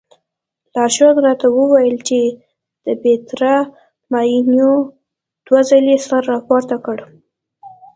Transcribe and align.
لارښود 0.73 1.17
راته 1.25 1.47
وویل 1.57 1.97
چې 2.07 2.19
د 2.85 2.87
پیترا 3.01 3.57
ماڼیو 4.11 4.73
دوه 5.45 5.59
ځلې 5.69 5.95
سر 6.07 6.21
راپورته 6.33 6.75
کړی. 6.85 7.07